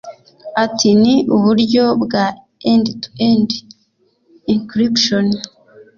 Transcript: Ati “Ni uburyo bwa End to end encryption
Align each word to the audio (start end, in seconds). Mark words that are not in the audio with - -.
Ati 0.63 0.89
“Ni 1.01 1.15
uburyo 1.35 1.83
bwa 2.03 2.25
End 2.71 2.85
to 3.01 3.09
end 3.29 3.49
encryption 4.53 5.27